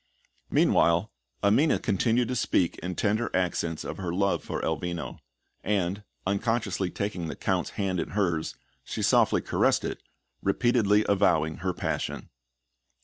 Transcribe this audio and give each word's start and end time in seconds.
Meanwhile, 0.49 1.11
Amina 1.43 1.77
continued 1.77 2.27
to 2.29 2.35
speak 2.35 2.75
in 2.79 2.95
tender 2.95 3.29
accents 3.35 3.83
of 3.83 3.97
her 3.97 4.11
love 4.11 4.43
for 4.43 4.59
Elvino; 4.63 5.19
and, 5.63 6.03
unconsciously 6.25 6.89
taking 6.89 7.27
the 7.27 7.35
Count's 7.35 7.69
hand 7.77 7.99
in 7.99 8.09
hers, 8.17 8.55
she 8.83 9.03
softly 9.03 9.41
caressed 9.41 9.85
it, 9.85 10.01
repeatedly 10.41 11.05
avowing 11.07 11.57
her 11.57 11.71
passion. 11.75 12.31